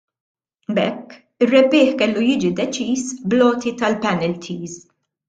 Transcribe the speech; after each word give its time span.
B'hekk 0.77 1.11
ir-rebbieħ 1.45 1.91
kellu 1.99 2.23
jiġi 2.29 2.51
deċiż 2.61 3.07
bl-għoti 3.27 3.75
tal-penalties. 3.83 4.79